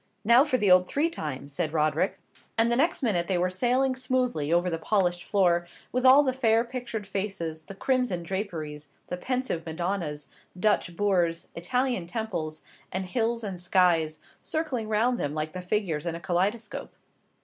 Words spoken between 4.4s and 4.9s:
over the